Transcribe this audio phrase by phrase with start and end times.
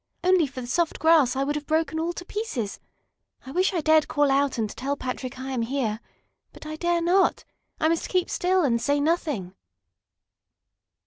[0.23, 2.79] "Only for the soft grass I would have broken all to pieces!
[3.45, 5.99] I wish I dared call out and tell Patrick I am here.
[6.53, 7.45] But I dare not.
[7.79, 9.53] I must keep still and say nothing."